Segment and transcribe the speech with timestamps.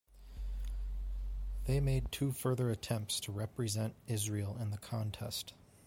[1.65, 5.53] They made two further attempts to represent Israel in the contest.